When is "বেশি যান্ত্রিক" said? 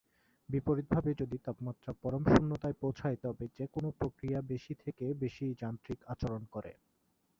5.21-5.99